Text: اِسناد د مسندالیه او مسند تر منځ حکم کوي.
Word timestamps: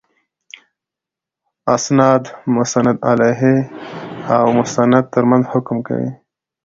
اِسناد 1.75 2.23
د 2.31 2.33
مسندالیه 2.55 3.55
او 4.35 4.45
مسند 4.59 5.05
تر 5.13 5.23
منځ 5.29 5.43
حکم 5.51 5.77
کوي. 5.87 6.11